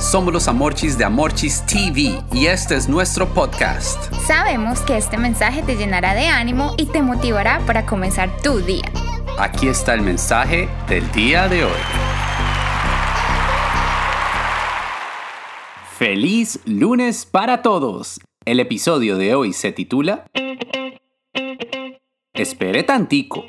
Somos 0.00 0.32
los 0.32 0.48
Amorchis 0.48 0.96
de 0.96 1.04
Amorchis 1.04 1.62
TV 1.66 2.18
y 2.32 2.46
este 2.46 2.74
es 2.74 2.88
nuestro 2.88 3.28
podcast. 3.28 4.10
Sabemos 4.26 4.80
que 4.80 4.96
este 4.96 5.18
mensaje 5.18 5.62
te 5.62 5.76
llenará 5.76 6.14
de 6.14 6.26
ánimo 6.26 6.74
y 6.78 6.86
te 6.86 7.02
motivará 7.02 7.60
para 7.66 7.84
comenzar 7.84 8.34
tu 8.40 8.60
día. 8.60 8.90
Aquí 9.38 9.68
está 9.68 9.92
el 9.92 10.00
mensaje 10.00 10.70
del 10.88 11.12
día 11.12 11.48
de 11.48 11.64
hoy. 11.64 11.80
Feliz 15.98 16.60
lunes 16.64 17.26
para 17.26 17.60
todos. 17.60 18.20
El 18.46 18.58
episodio 18.58 19.18
de 19.18 19.34
hoy 19.34 19.52
se 19.52 19.70
titula 19.70 20.24
Espere 22.32 22.84
tantico. 22.84 23.44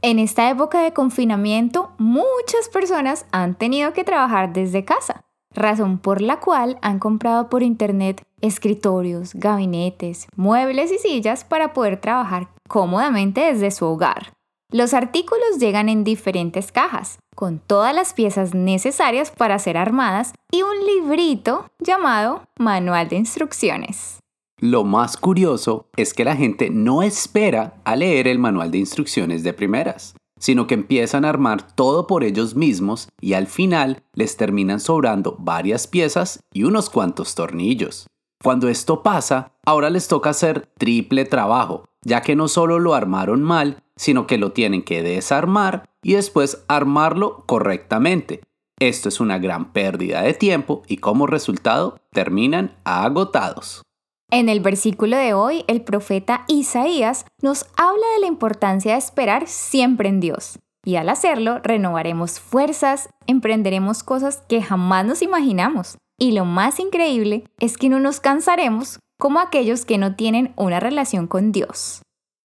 En 0.00 0.18
esta 0.18 0.48
época 0.48 0.80
de 0.80 0.94
confinamiento, 0.94 1.92
muchas 1.98 2.70
personas 2.72 3.26
han 3.32 3.54
tenido 3.54 3.92
que 3.92 4.04
trabajar 4.04 4.52
desde 4.52 4.84
casa, 4.84 5.24
razón 5.58 5.98
por 5.98 6.22
la 6.22 6.40
cual 6.40 6.78
han 6.82 6.98
comprado 6.98 7.48
por 7.48 7.62
internet 7.62 8.22
escritorios, 8.40 9.34
gabinetes, 9.34 10.28
muebles 10.36 10.92
y 10.92 10.98
sillas 10.98 11.44
para 11.44 11.72
poder 11.72 12.00
trabajar 12.00 12.48
cómodamente 12.68 13.40
desde 13.40 13.70
su 13.70 13.84
hogar. 13.86 14.32
Los 14.70 14.92
artículos 14.92 15.58
llegan 15.58 15.88
en 15.88 16.04
diferentes 16.04 16.72
cajas, 16.72 17.18
con 17.34 17.58
todas 17.58 17.94
las 17.94 18.12
piezas 18.12 18.54
necesarias 18.54 19.30
para 19.30 19.58
ser 19.58 19.76
armadas 19.76 20.34
y 20.50 20.62
un 20.62 20.84
librito 20.84 21.66
llamado 21.78 22.42
Manual 22.58 23.08
de 23.08 23.16
Instrucciones. 23.16 24.18
Lo 24.60 24.82
más 24.82 25.16
curioso 25.16 25.88
es 25.96 26.12
que 26.12 26.24
la 26.24 26.34
gente 26.34 26.68
no 26.68 27.02
espera 27.02 27.74
a 27.84 27.94
leer 27.94 28.26
el 28.26 28.40
manual 28.40 28.72
de 28.72 28.78
instrucciones 28.78 29.44
de 29.44 29.52
primeras, 29.52 30.16
sino 30.38 30.66
que 30.66 30.74
empiezan 30.74 31.24
a 31.24 31.28
armar 31.28 31.74
todo 31.74 32.06
por 32.06 32.24
ellos 32.24 32.54
mismos 32.54 33.08
y 33.20 33.34
al 33.34 33.46
final 33.46 34.02
les 34.14 34.36
terminan 34.36 34.80
sobrando 34.80 35.36
varias 35.38 35.86
piezas 35.86 36.40
y 36.52 36.64
unos 36.64 36.90
cuantos 36.90 37.34
tornillos. 37.34 38.06
Cuando 38.42 38.68
esto 38.68 39.02
pasa, 39.02 39.52
ahora 39.64 39.90
les 39.90 40.08
toca 40.08 40.30
hacer 40.30 40.68
triple 40.78 41.24
trabajo, 41.24 41.88
ya 42.02 42.22
que 42.22 42.36
no 42.36 42.48
solo 42.48 42.78
lo 42.78 42.94
armaron 42.94 43.42
mal, 43.42 43.82
sino 43.96 44.26
que 44.26 44.38
lo 44.38 44.52
tienen 44.52 44.82
que 44.82 45.02
desarmar 45.02 45.90
y 46.02 46.14
después 46.14 46.64
armarlo 46.68 47.44
correctamente. 47.46 48.40
Esto 48.78 49.08
es 49.08 49.18
una 49.18 49.38
gran 49.38 49.72
pérdida 49.72 50.22
de 50.22 50.34
tiempo 50.34 50.82
y 50.86 50.98
como 50.98 51.26
resultado 51.26 51.98
terminan 52.12 52.76
agotados. 52.84 53.82
En 54.30 54.50
el 54.50 54.60
versículo 54.60 55.16
de 55.16 55.32
hoy, 55.32 55.64
el 55.68 55.80
profeta 55.80 56.44
Isaías 56.48 57.24
nos 57.40 57.64
habla 57.78 58.06
de 58.14 58.20
la 58.20 58.26
importancia 58.26 58.92
de 58.92 58.98
esperar 58.98 59.48
siempre 59.48 60.10
en 60.10 60.20
Dios. 60.20 60.58
Y 60.84 60.96
al 60.96 61.08
hacerlo, 61.08 61.60
renovaremos 61.62 62.38
fuerzas, 62.38 63.08
emprenderemos 63.26 64.02
cosas 64.02 64.42
que 64.46 64.62
jamás 64.62 65.06
nos 65.06 65.22
imaginamos. 65.22 65.96
Y 66.18 66.32
lo 66.32 66.44
más 66.44 66.78
increíble 66.78 67.44
es 67.58 67.78
que 67.78 67.88
no 67.88 68.00
nos 68.00 68.20
cansaremos 68.20 68.98
como 69.18 69.40
aquellos 69.40 69.86
que 69.86 69.96
no 69.96 70.14
tienen 70.14 70.52
una 70.56 70.78
relación 70.78 71.26
con 71.26 71.50
Dios. 71.50 72.02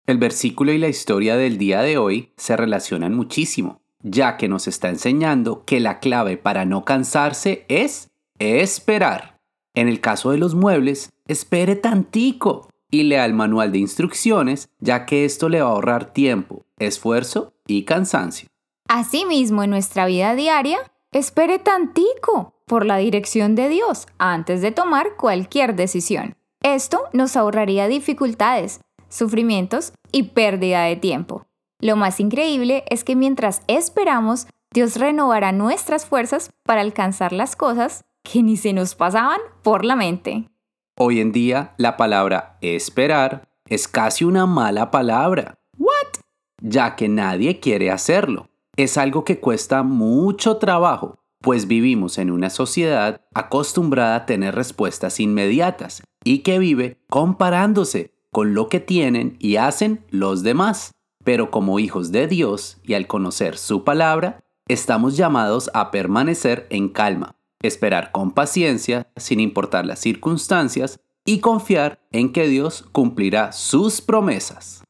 El 0.08 0.18
versículo 0.18 0.72
y 0.72 0.78
la 0.78 0.88
historia 0.88 1.36
del 1.36 1.58
día 1.58 1.82
de 1.82 1.98
hoy 1.98 2.32
se 2.38 2.56
relacionan 2.56 3.14
muchísimo, 3.14 3.82
ya 4.02 4.38
que 4.38 4.48
nos 4.48 4.68
está 4.68 4.88
enseñando 4.90 5.66
que 5.66 5.82
la 5.82 6.00
clave 6.00 6.38
para 6.38 6.64
no 6.64 6.86
cansarse 6.86 7.66
es 7.68 8.10
esperar. 8.40 9.33
En 9.76 9.88
el 9.88 10.02
caso 10.02 10.32
de 10.32 10.38
los 10.38 10.56
muebles, 10.56 11.12
espere 11.28 11.76
tantico 11.76 12.70
y 12.92 13.04
lea 13.04 13.26
el 13.26 13.34
manual 13.34 13.72
de 13.72 13.80
instrucciones, 13.80 14.70
ya 14.80 15.06
que 15.06 15.26
esto 15.26 15.50
le 15.50 15.62
va 15.62 15.70
a 15.70 15.72
ahorrar 15.72 16.14
tiempo, 16.14 16.64
esfuerzo 16.78 17.54
y 17.66 17.84
cansancio. 17.86 18.50
Asimismo, 18.88 19.64
en 19.64 19.72
nuestra 19.72 20.06
vida 20.06 20.36
diaria, 20.36 20.78
espere 21.12 21.58
tantico 21.58 22.54
por 22.68 22.86
la 22.86 22.98
dirección 22.98 23.56
de 23.56 23.70
Dios 23.70 24.08
antes 24.20 24.62
de 24.62 24.72
tomar 24.72 25.16
cualquier 25.18 25.76
decisión. 25.76 26.36
Esto 26.62 27.02
nos 27.12 27.36
ahorraría 27.36 27.88
dificultades, 27.88 28.82
sufrimientos 29.10 29.94
y 30.12 30.24
pérdida 30.24 30.84
de 30.84 30.96
tiempo. 30.96 31.46
Lo 31.80 31.96
más 31.96 32.20
increíble 32.20 32.84
es 32.90 33.04
que 33.04 33.16
mientras 33.16 33.62
esperamos, 33.68 34.48
Dios 34.72 34.96
renovará 34.98 35.52
nuestras 35.52 36.06
fuerzas 36.06 36.52
para 36.64 36.82
alcanzar 36.82 37.34
las 37.34 37.56
cosas 37.56 38.06
que 38.24 38.42
ni 38.42 38.58
se 38.58 38.74
nos 38.74 38.96
pasaban 38.96 39.40
por 39.62 39.86
la 39.86 39.96
mente. 39.96 40.50
Hoy 40.98 41.20
en 41.20 41.32
día 41.32 41.74
la 41.78 41.98
palabra 41.98 42.58
esperar 42.62 43.50
es 43.68 43.88
casi 43.88 44.26
una 44.26 44.46
mala 44.46 44.92
palabra. 44.92 45.60
¿What? 45.78 46.22
Ya 46.62 46.96
que 46.96 47.10
nadie 47.10 47.60
quiere 47.60 47.92
hacerlo. 47.92 48.50
Es 48.76 48.98
algo 48.98 49.24
que 49.24 49.40
cuesta 49.40 49.84
mucho 49.84 50.58
trabajo, 50.58 51.20
pues 51.42 51.68
vivimos 51.68 52.18
en 52.18 52.32
una 52.32 52.50
sociedad 52.50 53.22
acostumbrada 53.34 54.16
a 54.16 54.26
tener 54.26 54.56
respuestas 54.56 55.20
inmediatas 55.20 56.02
y 56.24 56.40
que 56.40 56.58
vive 56.58 56.98
comparándose 57.10 58.14
con 58.32 58.54
lo 58.54 58.70
que 58.70 58.80
tienen 58.80 59.36
y 59.40 59.58
hacen 59.58 60.06
los 60.10 60.42
demás. 60.44 60.92
Pero 61.24 61.52
como 61.52 61.80
hijos 61.80 62.12
de 62.12 62.28
Dios 62.28 62.78
y 62.84 62.96
al 62.96 63.08
conocer 63.08 63.58
su 63.58 63.84
palabra, 63.84 64.44
estamos 64.68 65.18
llamados 65.18 65.70
a 65.74 65.92
permanecer 65.92 66.68
en 66.70 66.90
calma, 66.90 67.36
esperar 67.64 68.12
con 68.12 68.32
paciencia 68.32 69.08
sin 69.16 69.40
importar 69.40 69.86
las 69.86 70.00
circunstancias 70.00 71.00
y 71.26 71.40
confiar 71.40 72.00
en 72.12 72.32
que 72.32 72.48
Dios 72.48 72.84
cumplirá 72.92 73.52
sus 73.52 74.02
promesas. 74.02 74.84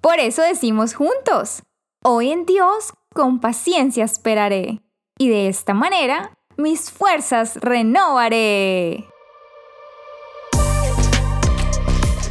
Por 0.00 0.18
eso 0.18 0.42
decimos 0.42 0.94
juntos, 0.94 1.62
hoy 2.04 2.30
en 2.30 2.46
Dios 2.46 2.92
con 3.12 3.40
paciencia 3.40 4.04
esperaré, 4.04 4.82
y 5.18 5.28
de 5.28 5.48
esta 5.48 5.74
manera 5.74 6.38
mis 6.56 6.90
fuerzas 6.90 7.56
renovaré. 7.60 9.06